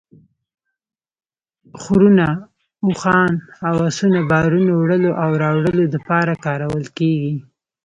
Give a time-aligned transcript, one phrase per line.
[1.81, 2.27] خرونه،
[2.85, 3.31] اوښان
[3.67, 7.33] او اسونه بارونو وړلو او راوړلو دپاره کارول کیږي